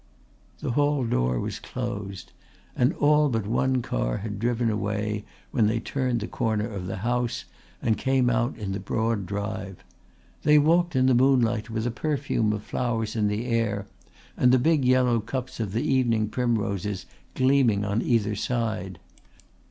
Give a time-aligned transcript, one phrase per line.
[0.61, 2.31] The hall door was closed
[2.75, 6.95] and all but one car had driven away when they turned the corner of the
[7.05, 7.45] house
[7.83, 9.83] and came out in the broad drive.
[10.41, 13.85] They walked in the moonlight with a perfume of flowers in the air
[14.35, 17.05] and the big yellow cups of the evening primroses
[17.35, 18.97] gleaming on either side.